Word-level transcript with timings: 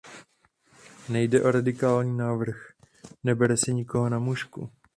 Nejde 1.09 1.41
o 1.43 1.51
radikální 1.51 2.17
návrh, 2.17 2.55
nebere 3.23 3.57
si 3.57 3.73
nikoho 3.73 4.09
na 4.09 4.19
mušku. 4.19 4.69